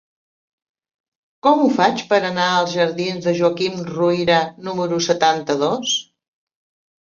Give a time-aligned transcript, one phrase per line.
[1.47, 5.95] Com ho faig per anar als jardins de Joaquim Ruyra número setanta-dos?